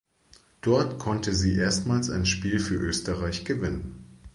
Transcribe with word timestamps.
Dort 0.61 0.97
konnte 0.97 1.31
sie 1.35 1.57
erstmals 1.57 2.09
ein 2.09 2.25
Spiel 2.25 2.57
für 2.59 2.73
Österreich 2.73 3.45
gewinnen. 3.45 4.03